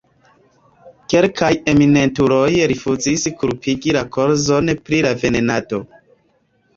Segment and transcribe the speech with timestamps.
[1.13, 5.81] Kelkaj eminentuloj rifuzis kulpigi la kolzon pri la venenado.